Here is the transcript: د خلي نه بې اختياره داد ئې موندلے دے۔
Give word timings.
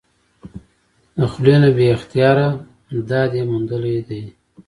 د 1.17 1.19
خلي 1.33 1.55
نه 1.63 1.69
بې 1.75 1.85
اختياره 1.95 2.47
داد 3.09 3.31
ئې 3.37 3.43
موندلے 3.49 3.95
دے۔ 4.07 4.21